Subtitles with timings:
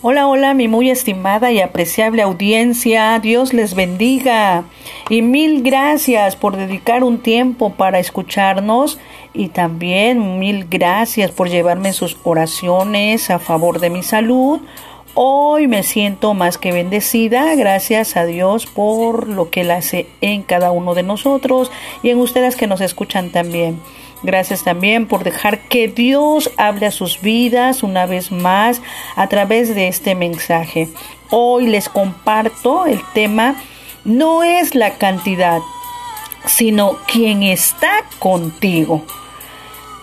[0.00, 3.18] Hola, hola, mi muy estimada y apreciable audiencia.
[3.18, 4.62] Dios les bendiga.
[5.10, 9.00] Y mil gracias por dedicar un tiempo para escucharnos.
[9.34, 14.60] Y también mil gracias por llevarme sus oraciones a favor de mi salud.
[15.14, 20.44] Hoy me siento más que bendecida, gracias a Dios por lo que Él hace en
[20.44, 21.72] cada uno de nosotros
[22.04, 23.80] y en ustedes que nos escuchan también.
[24.22, 28.82] Gracias también por dejar que Dios hable a sus vidas una vez más
[29.14, 30.88] a través de este mensaje.
[31.30, 33.56] Hoy les comparto el tema
[34.04, 35.60] no es la cantidad,
[36.46, 39.04] sino quien está contigo.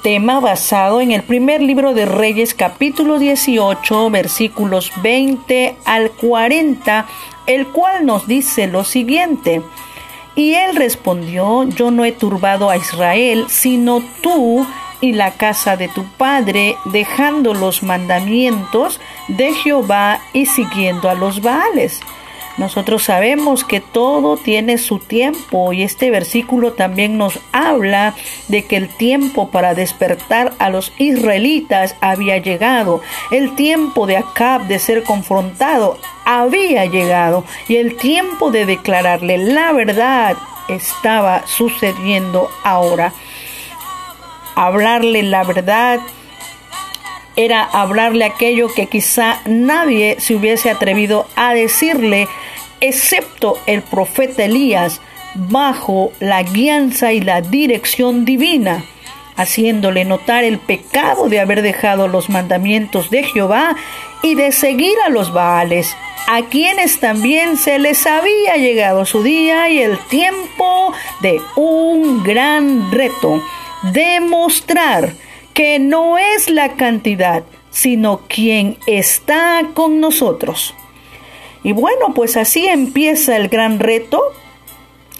[0.04, 7.08] Tema basado en el primer libro de Reyes capítulo 18 versículos 20 al 40,
[7.48, 9.64] el cual nos dice lo siguiente.
[10.36, 14.68] Y él respondió, yo no he turbado a Israel, sino tú
[15.02, 21.42] y la casa de tu padre, dejando los mandamientos de Jehová y siguiendo a los
[21.42, 22.00] Baales.
[22.58, 28.16] Nosotros sabemos que todo tiene su tiempo y este versículo también nos habla
[28.48, 33.02] de que el tiempo para despertar a los israelitas había llegado.
[33.32, 39.74] El tiempo de Acab de ser confrontado había llegado y el tiempo de declararle la
[39.74, 40.38] verdad
[40.70, 43.14] estaba sucediendo ahora.
[44.56, 46.00] Hablarle la verdad
[47.36, 52.28] era hablarle aquello que quizá nadie se hubiese atrevido a decirle,
[52.82, 55.02] excepto el profeta Elías,
[55.36, 58.84] bajo la guianza y la dirección divina,
[59.36, 63.76] haciéndole notar el pecado de haber dejado los mandamientos de Jehová
[64.24, 65.96] y de seguir a los Baales,
[66.28, 72.92] a quienes también se les había llegado su día y el tiempo de un gran
[72.92, 73.44] reto,
[73.94, 75.14] demostrar
[75.54, 80.74] que no es la cantidad, sino quien está con nosotros.
[81.66, 84.22] Y bueno, pues así empieza el gran reto.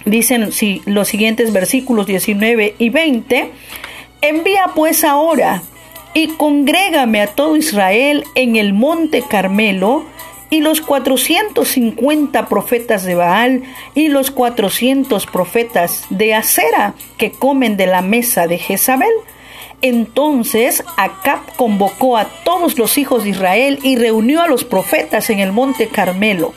[0.04, 0.50] Dicen
[0.86, 3.50] los siguientes versículos 19 y 20.
[4.20, 5.64] Envía pues ahora
[6.14, 10.04] y congrégame a todo Israel en el monte Carmelo
[10.48, 13.64] y los 450 profetas de Baal
[13.96, 19.10] y los 400 profetas de Acera que comen de la mesa de Jezabel
[19.82, 25.40] entonces Acab convocó a todos los hijos de Israel y reunió a los profetas en
[25.40, 26.54] el monte Carmelo.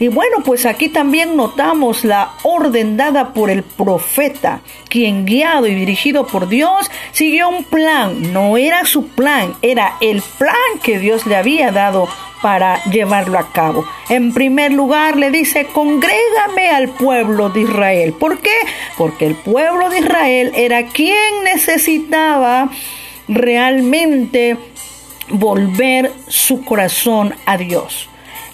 [0.00, 5.74] Y bueno, pues aquí también notamos la orden dada por el profeta, quien guiado y
[5.74, 8.32] dirigido por Dios siguió un plan.
[8.32, 12.08] No era su plan, era el plan que Dios le había dado
[12.40, 13.84] para llevarlo a cabo.
[14.08, 18.14] En primer lugar le dice, congrégame al pueblo de Israel.
[18.14, 18.56] ¿Por qué?
[18.96, 22.70] Porque el pueblo de Israel era quien necesitaba
[23.28, 24.56] realmente
[25.28, 28.09] volver su corazón a Dios.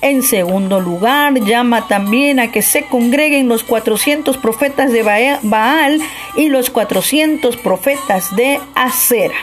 [0.06, 6.00] En segundo lugar, llama también a que se congreguen los 400 profetas de Baal
[6.36, 9.34] y los 400 profetas de Acera.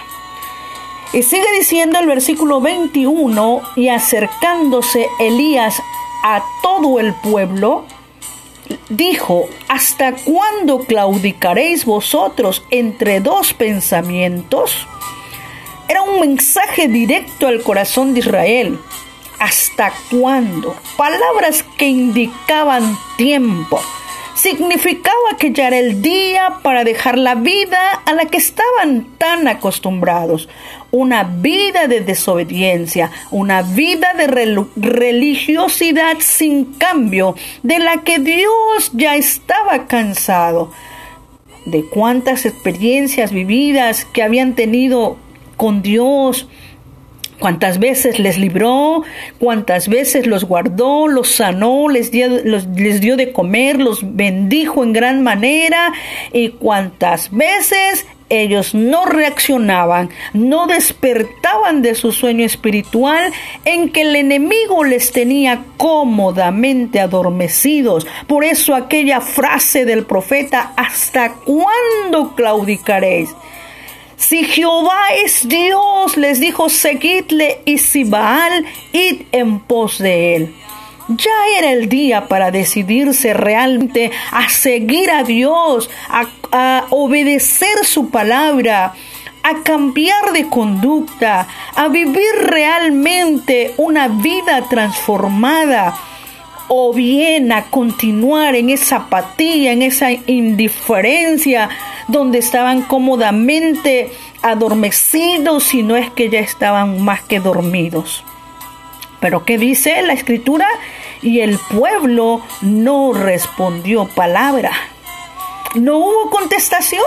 [1.12, 5.84] Y sigue diciendo el versículo 21, y acercándose Elías
[6.24, 7.84] a todo el pueblo,
[8.88, 14.88] dijo, ¿hasta cuándo claudicaréis vosotros entre dos pensamientos?
[15.90, 18.80] Era un mensaje directo al corazón de Israel.
[19.44, 20.74] ¿Hasta cuándo?
[20.96, 23.78] Palabras que indicaban tiempo.
[24.36, 29.50] Significaba que ya era el día para dejar la vida a la que estaban tan
[29.50, 30.48] acostumbrados,
[30.92, 39.18] una vida de desobediencia, una vida de religiosidad sin cambio, de la que Dios ya
[39.18, 40.72] estaba cansado,
[41.66, 45.18] de cuántas experiencias vividas que habían tenido
[45.58, 46.48] con Dios,
[47.44, 49.04] cuántas veces les libró,
[49.38, 54.94] cuántas veces los guardó, los sanó, les dio, les dio de comer, los bendijo en
[54.94, 55.92] gran manera
[56.32, 63.34] y cuántas veces ellos no reaccionaban, no despertaban de su sueño espiritual
[63.66, 68.08] en que el enemigo les tenía cómodamente adormecidos.
[68.26, 73.36] Por eso aquella frase del profeta, ¿hasta cuándo claudicaréis?
[74.18, 80.56] Si Jehová es Dios, les dijo, seguidle, y si Baal, id en pos de él.
[81.10, 88.10] Ya era el día para decidirse realmente a seguir a Dios, a, a, obedecer su
[88.10, 88.94] palabra,
[89.44, 95.94] a cambiar de conducta, a vivir realmente una vida transformada
[96.68, 101.70] o bien a continuar en esa apatía, en esa indiferencia
[102.08, 104.12] donde estaban cómodamente
[104.42, 108.24] adormecidos, si no es que ya estaban más que dormidos.
[109.20, 110.68] Pero ¿qué dice la escritura?
[111.22, 114.72] Y el pueblo no respondió palabra.
[115.76, 117.06] No hubo contestación,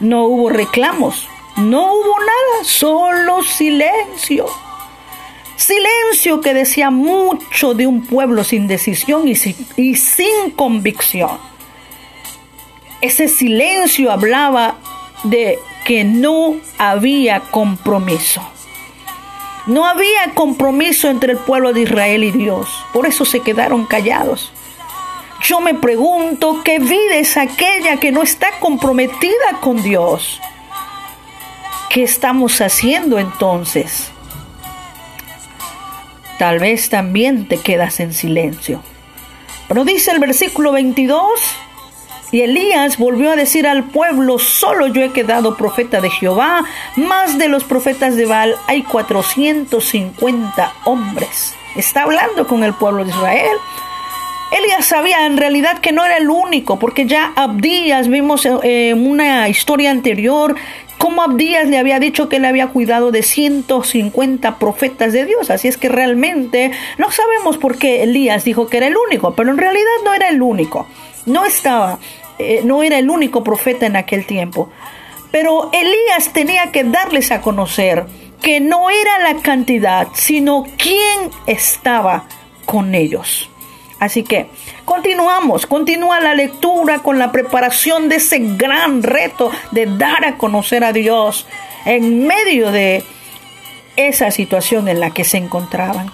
[0.00, 4.46] no hubo reclamos, no hubo nada, solo silencio.
[5.58, 11.36] Silencio que decía mucho de un pueblo sin decisión y sin, convicción.
[13.00, 14.76] Ese silencio hablaba
[15.24, 18.40] de que no había compromiso.
[19.66, 22.70] No había compromiso entre el pueblo de Israel y Dios.
[22.92, 24.52] Por eso se quedaron callados.
[25.42, 30.40] Yo me pregunto, ¿qué vida es aquella que no está comprometida con Dios?
[31.90, 34.12] ¿Qué estamos haciendo entonces?
[36.38, 38.82] Tal vez también te quedas en silencio.
[39.66, 41.24] Pero dice el versículo 22,
[42.30, 46.64] y Elías volvió a decir al pueblo, solo yo he quedado profeta de Jehová,
[46.96, 51.54] más de los profetas de Baal hay 450 hombres.
[51.74, 53.56] Está hablando con el pueblo de Israel.
[54.50, 58.94] Elías sabía en realidad que no era el único, porque ya Abdías, vimos en eh,
[58.94, 60.56] una historia anterior,
[60.96, 65.50] como Abdías le había dicho que le había cuidado de 150 profetas de Dios.
[65.50, 69.50] Así es que realmente no sabemos por qué Elías dijo que era el único, pero
[69.50, 70.86] en realidad no era el único.
[71.26, 71.98] No estaba,
[72.38, 74.70] eh, no era el único profeta en aquel tiempo.
[75.30, 78.06] Pero Elías tenía que darles a conocer
[78.40, 82.24] que no era la cantidad, sino quién estaba
[82.64, 83.50] con ellos.
[83.98, 84.46] Así que
[84.84, 90.84] continuamos, continúa la lectura con la preparación de ese gran reto de dar a conocer
[90.84, 91.46] a Dios
[91.84, 93.02] en medio de
[93.96, 96.12] esa situación en la que se encontraban.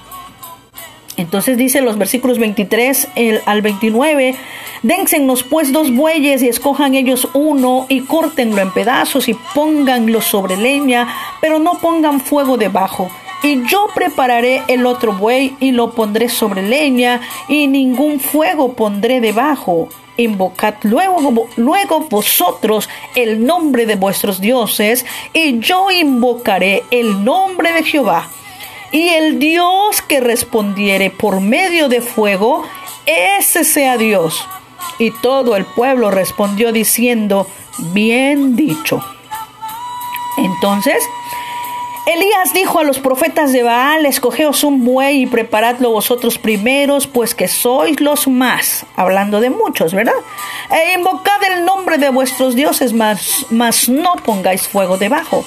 [1.16, 3.08] Entonces dice los versículos 23
[3.44, 4.34] al 29,
[4.82, 10.56] dénsenos pues dos bueyes y escojan ellos uno y córtenlo en pedazos y pónganlo sobre
[10.56, 11.06] leña,
[11.40, 13.10] pero no pongan fuego debajo
[13.44, 19.20] y yo prepararé el otro buey y lo pondré sobre leña, y ningún fuego pondré
[19.20, 19.90] debajo.
[20.16, 25.04] Invocad luego, luego vosotros el nombre de vuestros dioses,
[25.34, 28.30] y yo invocaré el nombre de Jehová.
[28.92, 32.64] Y el Dios que respondiere por medio de fuego,
[33.04, 34.42] ese sea Dios.
[34.98, 37.46] Y todo el pueblo respondió diciendo,
[37.92, 39.04] bien dicho.
[40.38, 41.04] Entonces,
[42.06, 47.34] Elías dijo a los profetas de Baal, escogeos un buey y preparadlo vosotros primeros, pues
[47.34, 50.12] que sois los más, hablando de muchos, ¿verdad?
[50.70, 55.46] E invocad el nombre de vuestros dioses, mas, mas no pongáis fuego debajo.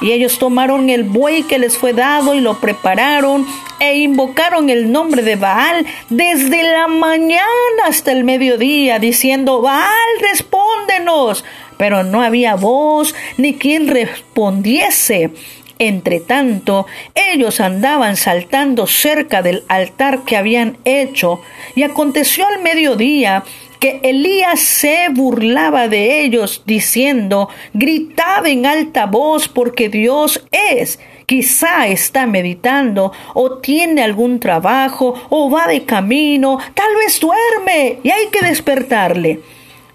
[0.00, 3.46] Y ellos tomaron el buey que les fue dado y lo prepararon
[3.78, 7.42] e invocaron el nombre de Baal desde la mañana
[7.86, 9.90] hasta el mediodía, diciendo, Baal,
[10.20, 11.44] respóndenos.
[11.76, 15.30] Pero no había voz ni quien respondiese.
[15.78, 21.40] Entre tanto, ellos andaban saltando cerca del altar que habían hecho,
[21.74, 23.44] y aconteció al mediodía
[23.78, 30.98] que Elías se burlaba de ellos, diciendo, Gritad en alta voz porque Dios es.
[31.26, 38.10] Quizá está meditando, o tiene algún trabajo, o va de camino, tal vez duerme, y
[38.10, 39.40] hay que despertarle.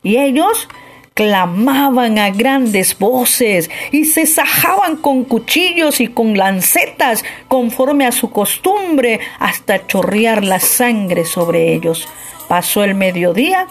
[0.04, 0.70] Y ellos
[1.14, 8.32] clamaban a grandes voces y se sajaban con cuchillos y con lancetas conforme a su
[8.32, 12.08] costumbre hasta chorrear la sangre sobre ellos.
[12.48, 13.68] Pasó el mediodía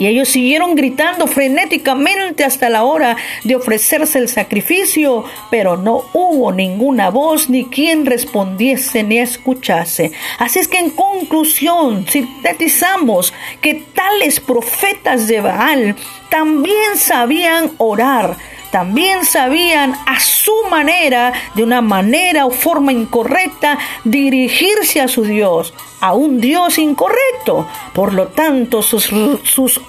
[0.00, 6.52] y ellos siguieron gritando frenéticamente hasta la hora de ofrecerse el sacrificio, pero no hubo
[6.52, 10.10] ninguna voz ni quien respondiese ni escuchase.
[10.38, 15.96] Así es que en conclusión, sintetizamos que tales profetas de Baal
[16.30, 18.38] también sabían orar,
[18.70, 25.74] también sabían a su manera, de una manera o forma incorrecta, dirigirse a su Dios,
[26.00, 27.66] a un Dios incorrecto.
[27.92, 29.10] Por lo tanto, sus,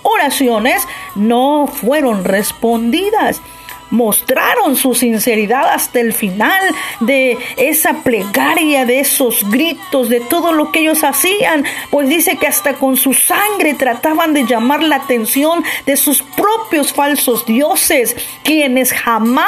[0.03, 3.41] oraciones no fueron respondidas
[3.91, 6.61] mostraron su sinceridad hasta el final
[7.01, 12.47] de esa plegaria, de esos gritos, de todo lo que ellos hacían, pues dice que
[12.47, 18.91] hasta con su sangre trataban de llamar la atención de sus propios falsos dioses, quienes
[18.93, 19.47] jamás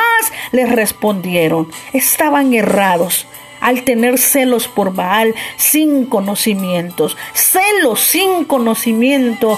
[0.51, 1.69] les respondieron.
[1.93, 3.25] Estaban errados
[3.61, 7.17] al tener celos por Baal sin conocimientos.
[7.33, 9.57] Celos sin conocimiento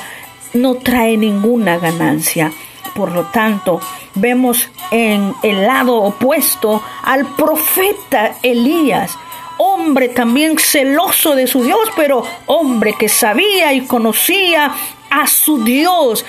[0.53, 2.51] no trae ninguna ganancia.
[2.95, 3.81] Por lo tanto,
[4.15, 9.17] vemos en el lado opuesto al profeta Elías,
[9.57, 14.73] hombre también celoso de su Dios, pero hombre que sabía y conocía
[15.09, 16.25] a su Dios,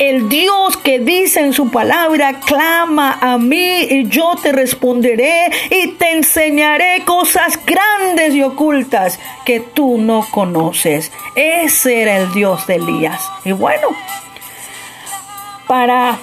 [0.00, 5.88] El Dios que dice en su palabra, clama a mí y yo te responderé y
[5.88, 11.12] te enseñaré cosas grandes y ocultas que tú no conoces.
[11.34, 13.20] Ese era el Dios de Elías.
[13.44, 13.88] Y bueno,
[15.70, 16.18] para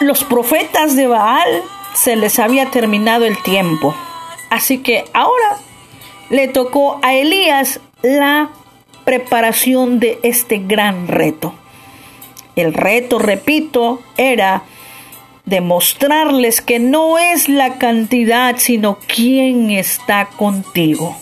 [0.00, 1.62] los profetas de Baal
[1.92, 3.94] se les había terminado el tiempo.
[4.48, 5.58] Así que ahora
[6.30, 8.48] le tocó a Elías la
[9.04, 11.52] preparación de este gran reto.
[12.56, 14.62] El reto, repito, era
[15.44, 21.14] demostrarles que no es la cantidad, sino quién está contigo.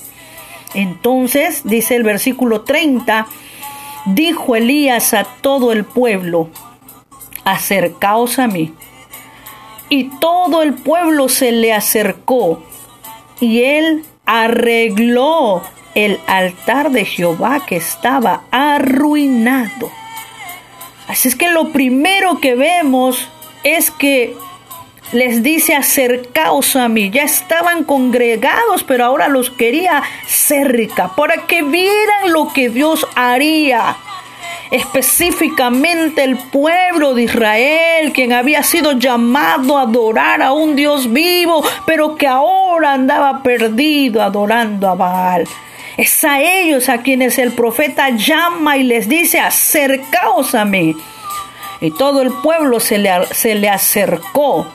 [0.72, 3.26] Entonces, dice el versículo 30,
[4.06, 6.48] dijo Elías a todo el pueblo,
[7.44, 8.74] acercaos a mí.
[9.88, 12.62] Y todo el pueblo se le acercó,
[13.40, 15.62] y él arregló
[15.94, 19.90] el altar de Jehová que estaba arruinado.
[21.08, 23.28] Así es que lo primero que vemos
[23.64, 24.34] es que
[25.12, 27.10] les dice acercaos a mí.
[27.10, 33.96] Ya estaban congregados, pero ahora los quería cerca para que vieran lo que Dios haría
[34.72, 41.62] específicamente el pueblo de Israel, quien había sido llamado a adorar a un Dios vivo,
[41.86, 45.46] pero que ahora andaba perdido adorando a Baal.
[45.98, 50.96] Es a ellos a quienes el profeta llama y les dice, acercaos a mí.
[51.82, 54.66] Y todo el pueblo se le, se le acercó.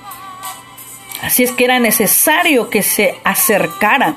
[1.24, 4.16] Así es que era necesario que se acercaran.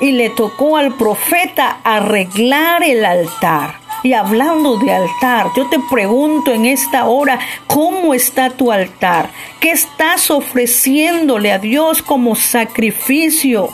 [0.00, 3.81] Y le tocó al profeta arreglar el altar.
[4.02, 9.30] Y hablando de altar, yo te pregunto en esta hora, ¿cómo está tu altar?
[9.60, 13.68] ¿Qué estás ofreciéndole a Dios como sacrificio?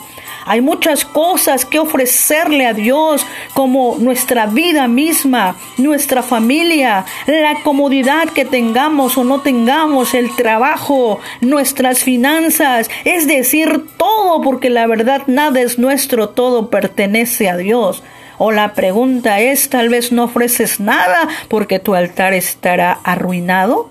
[0.45, 8.29] Hay muchas cosas que ofrecerle a Dios, como nuestra vida misma, nuestra familia, la comodidad
[8.29, 15.23] que tengamos o no tengamos, el trabajo, nuestras finanzas, es decir, todo, porque la verdad
[15.27, 18.03] nada es nuestro, todo pertenece a Dios.
[18.41, 23.89] O la pregunta es, tal vez no ofreces nada porque tu altar estará arruinado.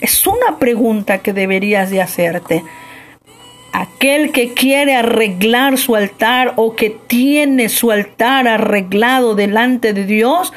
[0.00, 2.64] Es una pregunta que deberías de hacerte.
[3.72, 10.52] Aquel que quiere arreglar su altar o que tiene su altar arreglado delante de Dios,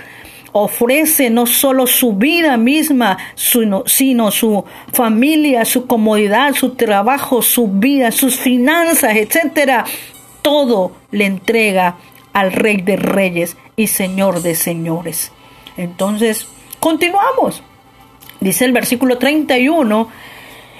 [0.51, 3.84] ofrece no solo su vida misma, sino,
[4.32, 9.86] su familia, su comodidad, su trabajo, su vida, sus finanzas, etcétera.
[10.41, 11.98] Todo le entrega
[12.38, 15.32] al Rey de Reyes y Señor de Señores.
[15.75, 16.48] Entonces,
[16.79, 17.63] continuamos.
[18.39, 20.08] Dice el versículo 31,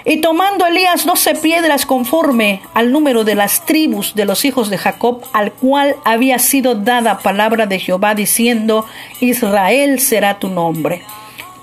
[0.06, 4.78] y tomando Elías doce piedras conforme al número de las tribus de los hijos de
[4.78, 8.86] Jacob, al cual había sido dada palabra de Jehová, diciendo,
[9.20, 11.02] Israel será tu nombre.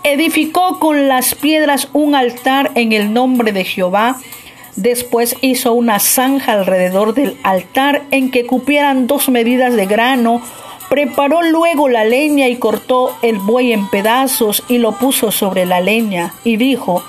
[0.03, 4.17] Edificó con las piedras un altar en el nombre de Jehová,
[4.77, 10.43] Después hizo una zanja alrededor del altar en que cupieran dos medidas de grano.
[10.89, 15.81] Preparó luego la leña y cortó el buey en pedazos y lo puso sobre la
[15.81, 16.35] leña.
[16.43, 17.05] Y dijo,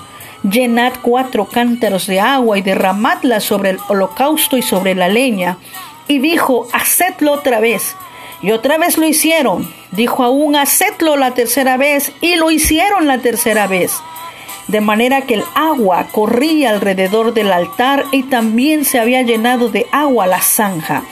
[0.48, 5.58] llenad cuatro cántaros de agua y derramadla sobre el holocausto y sobre la leña.
[6.06, 7.96] Y dijo, hacedlo otra vez.
[8.42, 9.68] Y otra vez lo hicieron.
[9.90, 12.12] Dijo aún, hacedlo la tercera vez.
[12.20, 13.92] Y lo hicieron la tercera vez
[14.68, 19.86] de manera que el agua corría alrededor del altar y también se había llenado de
[19.92, 21.04] agua la zanja.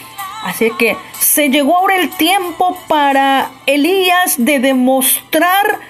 [0.44, 5.80] Así que se llegó ahora el tiempo para Elías de demostrar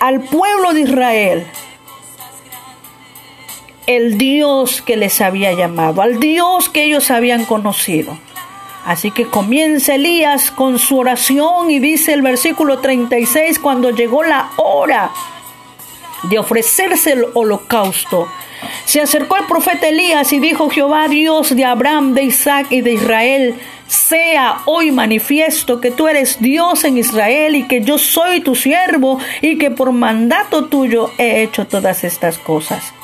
[0.00, 1.46] al pueblo de Israel
[3.86, 8.18] el Dios que les había llamado, al Dios que ellos habían conocido.
[8.84, 14.50] Así que comienza Elías con su oración y dice el versículo 36, cuando llegó la
[14.56, 15.10] hora
[16.28, 18.28] de ofrecerse el holocausto.
[18.84, 22.92] Se acercó el profeta Elías y dijo, Jehová Dios de Abraham, de Isaac y de
[22.92, 23.54] Israel,
[23.86, 29.18] sea hoy manifiesto que tú eres Dios en Israel y que yo soy tu siervo
[29.42, 32.95] y que por mandato tuyo he hecho todas estas cosas.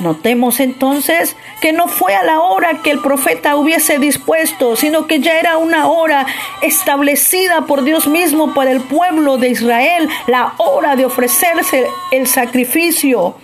[0.00, 5.20] Notemos entonces que no fue a la hora que el profeta hubiese dispuesto, sino que
[5.20, 6.26] ya era una hora
[6.62, 13.36] establecida por Dios mismo para el pueblo de Israel, la hora de ofrecerse el sacrificio.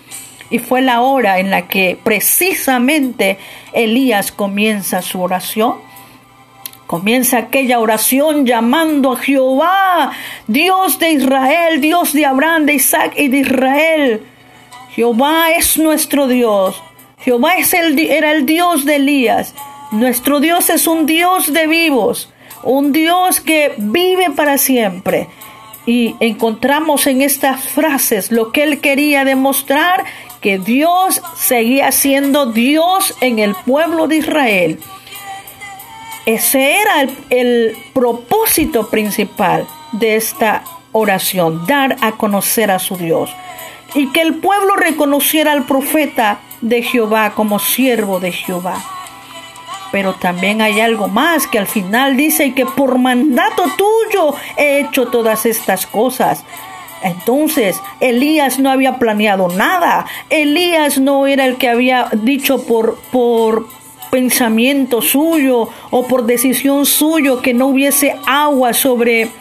[0.49, 3.37] Y fue la hora en la que precisamente
[3.71, 5.75] Elías comienza su oración.
[6.85, 10.11] Comienza aquella oración llamando a Jehová,
[10.47, 14.25] Dios de Israel, Dios de Abraham, de Isaac y de Israel.
[14.95, 16.81] Jehová es nuestro Dios.
[17.19, 19.53] Jehová es el, era el Dios de Elías.
[19.91, 22.29] Nuestro Dios es un Dios de vivos,
[22.63, 25.29] un Dios que vive para siempre.
[25.85, 30.03] Y encontramos en estas frases lo que él quería demostrar,
[30.41, 34.79] que Dios seguía siendo Dios en el pueblo de Israel.
[36.25, 43.31] Ese era el, el propósito principal de esta oración, dar a conocer a su Dios.
[43.93, 48.81] Y que el pueblo reconociera al profeta de Jehová como siervo de Jehová.
[49.91, 55.07] Pero también hay algo más que al final dice que por mandato tuyo he hecho
[55.07, 56.45] todas estas cosas.
[57.03, 60.05] Entonces, Elías no había planeado nada.
[60.29, 63.67] Elías no era el que había dicho por, por
[64.11, 69.31] pensamiento suyo o por decisión suyo que no hubiese agua sobre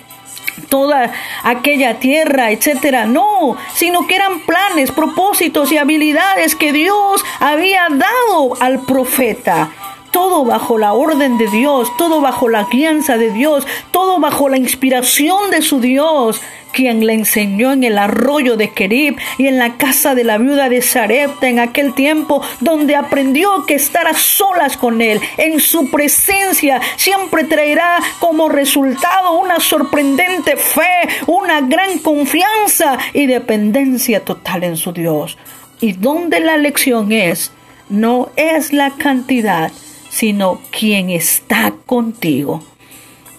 [0.71, 1.13] toda
[1.45, 3.05] aquella tierra, etcétera.
[3.05, 9.71] No, sino que eran planes, propósitos y habilidades que Dios había dado al profeta
[10.11, 14.59] todo bajo la orden de Dios, todo bajo la guianza de Dios, todo bajo la
[14.59, 16.41] inspiración de su Dios,
[16.73, 20.69] quien le enseñó en el arroyo de Kerib y en la casa de la viuda
[20.69, 25.91] de Sarepta en aquel tiempo, donde aprendió que estar a solas con él, en su
[25.91, 34.77] presencia, siempre traerá como resultado una sorprendente fe, una gran confianza y dependencia total en
[34.77, 35.37] su Dios.
[35.81, 37.53] Y donde la lección es,
[37.89, 39.73] no es la cantidad,
[40.11, 42.63] sino quien está contigo.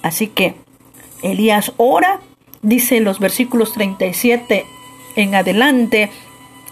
[0.01, 0.55] Así que
[1.21, 2.21] Elías ora,
[2.63, 4.65] dice en los versículos 37
[5.15, 6.09] en adelante,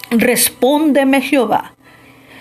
[0.10, 1.76] respóndeme Jehová,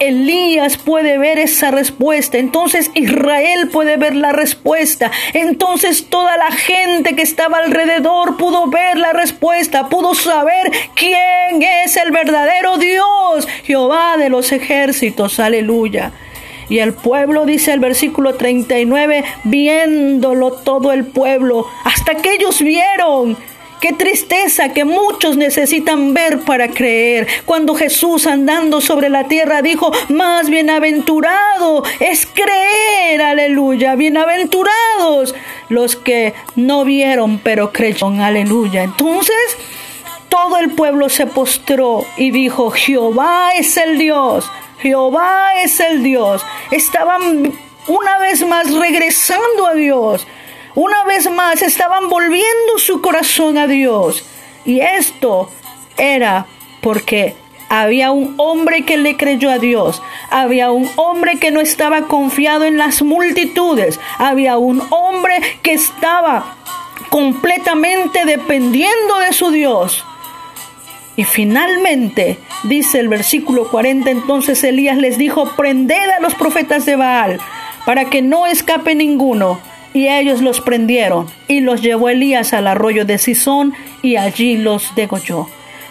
[0.00, 7.16] Elías puede ver esa respuesta, entonces Israel puede ver la respuesta, entonces toda la gente
[7.16, 14.16] que estaba alrededor pudo ver la respuesta, pudo saber quién es el verdadero Dios, Jehová
[14.16, 16.12] de los ejércitos, aleluya.
[16.68, 23.38] Y el pueblo, dice el versículo 39, viéndolo todo el pueblo, hasta que ellos vieron
[23.80, 27.28] Qué tristeza que muchos necesitan ver para creer.
[27.44, 35.34] Cuando Jesús andando sobre la tierra dijo, más bienaventurado es creer, aleluya, bienaventurados
[35.68, 38.82] los que no vieron pero creyeron, aleluya.
[38.82, 39.56] Entonces,
[40.28, 46.42] todo el pueblo se postró y dijo, Jehová es el Dios, Jehová es el Dios.
[46.70, 47.52] Estaban
[47.86, 50.26] una vez más regresando a Dios.
[50.78, 54.24] Una vez más estaban volviendo su corazón a Dios.
[54.64, 55.50] Y esto
[55.96, 56.46] era
[56.80, 57.34] porque
[57.68, 60.00] había un hombre que le creyó a Dios.
[60.30, 63.98] Había un hombre que no estaba confiado en las multitudes.
[64.18, 66.54] Había un hombre que estaba
[67.10, 70.04] completamente dependiendo de su Dios.
[71.16, 76.94] Y finalmente, dice el versículo 40, entonces Elías les dijo, prended a los profetas de
[76.94, 77.40] Baal,
[77.84, 79.60] para que no escape ninguno.
[79.94, 84.94] Y ellos los prendieron y los llevó Elías al arroyo de Sison y allí los
[84.94, 85.48] degolló.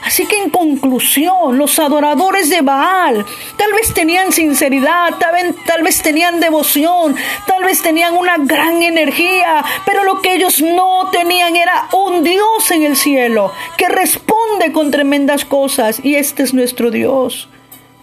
[0.07, 3.25] Así que en conclusión, los adoradores de Baal
[3.57, 8.81] tal vez tenían sinceridad, tal vez, tal vez, tenían devoción, tal vez tenían una gran
[8.81, 14.71] energía, pero lo que ellos no tenían era un Dios en el cielo que responde
[14.71, 17.49] con tremendas cosas y este es nuestro Dios.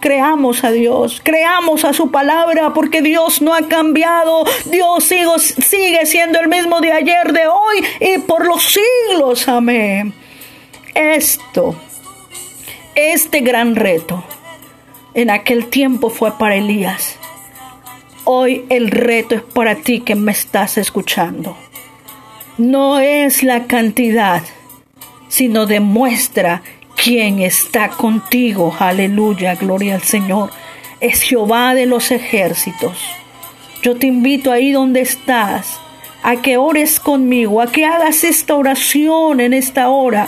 [0.05, 4.45] Creamos a Dios, creamos a su palabra porque Dios no ha cambiado.
[4.65, 9.47] Dios sigue siendo el mismo de ayer, de hoy y por los siglos.
[9.47, 10.13] Amén.
[10.93, 11.75] Esto,
[12.93, 14.23] este gran reto,
[15.15, 17.17] en aquel tiempo fue para Elías.
[18.25, 21.57] Hoy el reto es para ti que me estás escuchando.
[22.59, 24.43] No es la cantidad,
[25.29, 26.61] sino demuestra
[26.95, 28.75] quien está contigo.
[28.79, 30.51] Aleluya, gloria al Señor.
[30.99, 32.97] Es Jehová de los ejércitos.
[33.81, 35.79] Yo te invito ahí donde estás
[36.23, 40.27] a que ores conmigo, a que hagas esta oración en esta hora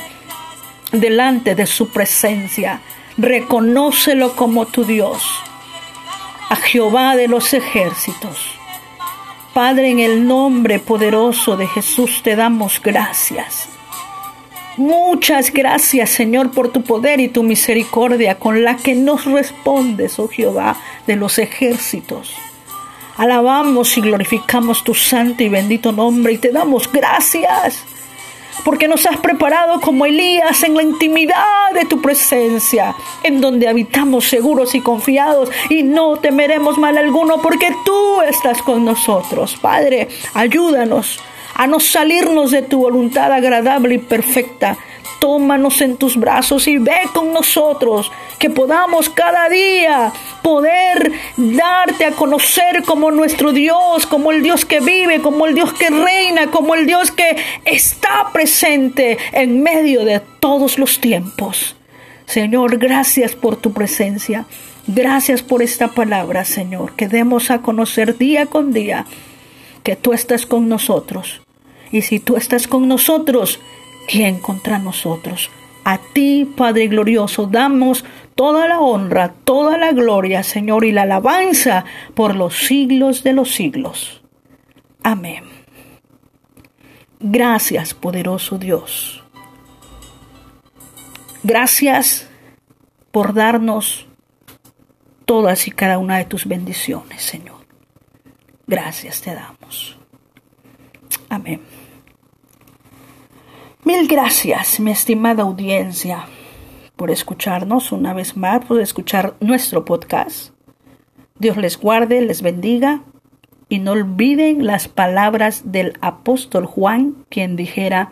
[0.92, 2.82] delante de su presencia.
[3.18, 5.24] Reconócelo como tu Dios,
[6.50, 8.58] a Jehová de los ejércitos.
[9.56, 13.77] Padre, en el nombre poderoso de Jesús te damos gracias.
[14.78, 20.28] Muchas gracias, Señor, por tu poder y tu misericordia con la que nos respondes, oh
[20.28, 22.36] Jehová de los ejércitos.
[23.18, 27.84] Alabamos y glorificamos tu santo y bendito nombre y te damos gracias
[28.64, 34.28] porque nos has preparado como Elías en la intimidad de tu presencia, en donde habitamos
[34.28, 39.58] seguros y confiados y no temeremos mal alguno, porque tú estás con nosotros.
[39.60, 41.20] Padre, ayúdanos
[41.58, 44.78] a no salirnos de tu voluntad agradable y perfecta.
[45.20, 52.12] Tómanos en tus brazos y ve con nosotros, que podamos cada día poder darte a
[52.12, 56.76] conocer como nuestro Dios, como el Dios que vive, como el Dios que reina, como
[56.76, 61.76] el Dios que está presente en medio de todos los tiempos.
[62.28, 64.46] Señor, gracias por tu presencia.
[64.86, 69.06] Gracias por esta palabra, Señor, que demos a conocer día con día
[69.82, 71.42] que tú estás con nosotros
[71.92, 73.60] y si tú estás con nosotros,
[74.08, 75.50] ¿quién contra nosotros?
[75.84, 78.04] A ti, Padre glorioso, damos
[78.36, 83.54] toda la honra, toda la gloria, Señor, y la alabanza por los siglos de los
[83.56, 84.22] siglos.
[85.04, 85.44] Amén.
[87.20, 89.24] Gracias, poderoso Dios.
[91.44, 92.30] Gracias
[93.12, 94.08] por darnos
[95.26, 97.66] todas y cada una de tus bendiciones, Señor.
[98.68, 99.98] Gracias te damos.
[101.30, 101.62] Amén.
[103.88, 106.26] Mil gracias, mi estimada audiencia,
[106.98, 110.54] por escucharnos una vez más, por escuchar nuestro podcast.
[111.40, 113.04] Dios les guarde, les bendiga
[113.70, 118.12] y no olviden las palabras del apóstol Juan, quien dijera,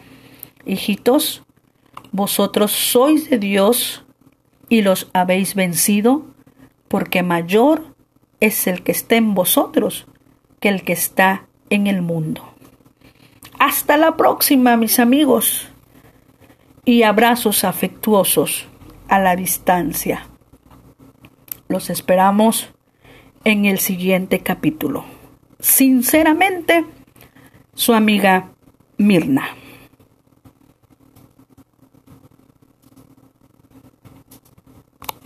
[0.65, 1.43] hijitos,
[2.13, 4.05] vosotros sois de Dios
[4.69, 6.25] y los habéis vencido,
[6.87, 7.83] porque mayor
[8.39, 10.07] es el que está en vosotros
[10.61, 12.54] que el que está en el mundo.
[13.59, 15.67] Hasta la próxima, mis amigos.
[16.83, 18.67] Y abrazos afectuosos
[19.07, 20.27] a la distancia.
[21.67, 22.69] Los esperamos
[23.43, 25.05] en el siguiente capítulo.
[25.59, 26.85] Sinceramente,
[27.73, 28.51] su amiga
[28.97, 29.49] Mirna.